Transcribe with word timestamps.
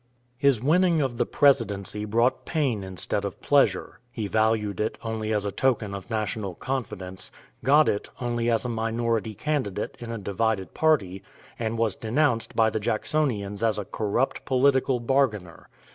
His 0.39 0.59
winning 0.63 0.99
of 0.99 1.17
the 1.19 1.27
Presidency 1.27 2.05
brought 2.05 2.43
pain 2.43 2.83
instead 2.83 3.23
of 3.23 3.39
pleasure: 3.39 3.99
he 4.11 4.25
valued 4.25 4.79
it 4.79 4.97
only 5.03 5.31
as 5.31 5.45
a 5.45 5.51
token 5.51 5.93
of 5.93 6.09
national 6.09 6.55
confidence, 6.55 7.31
got 7.63 7.87
it 7.87 8.09
only 8.19 8.49
as 8.49 8.65
a 8.65 8.69
minority 8.69 9.35
candidate 9.35 9.95
in 9.99 10.11
a 10.11 10.17
divided 10.17 10.73
party, 10.73 11.21
and 11.59 11.77
was 11.77 11.95
denounced 11.95 12.55
by 12.55 12.71
the 12.71 12.79
Jacksonians 12.79 13.61
as 13.61 13.77
a 13.77 13.85
corrupt 13.85 14.43
political 14.43 14.99
bargainer. 14.99 15.69